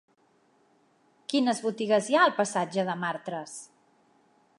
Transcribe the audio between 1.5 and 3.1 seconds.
botigues hi ha al passatge de